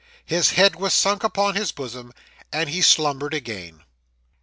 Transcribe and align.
His 0.25 0.53
head 0.53 0.77
was 0.77 0.95
sunk 0.95 1.23
upon 1.23 1.53
his 1.53 1.71
bosom; 1.71 2.11
and 2.51 2.69
he 2.71 2.81
slumbered 2.81 3.35
again. 3.35 3.83